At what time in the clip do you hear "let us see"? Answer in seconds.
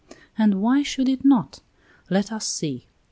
2.09-2.87